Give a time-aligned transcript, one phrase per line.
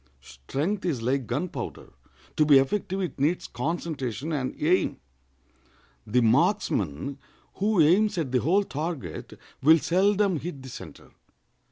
[0.19, 1.93] Strength is like gunpowder:
[2.35, 4.97] to be effective it needs concentration and aim.
[6.07, 7.19] The marksman
[7.57, 11.11] who aims at the whole target will seldom hit the center.